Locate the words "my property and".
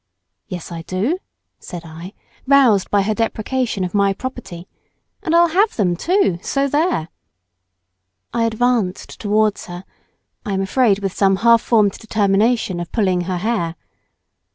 3.93-5.35